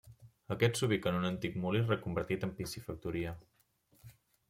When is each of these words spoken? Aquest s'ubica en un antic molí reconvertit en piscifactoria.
Aquest 0.55 0.79
s'ubica 0.81 1.11
en 1.11 1.19
un 1.19 1.27
antic 1.29 1.61
molí 1.67 1.83
reconvertit 1.91 2.49
en 2.51 2.57
piscifactoria. 2.63 3.39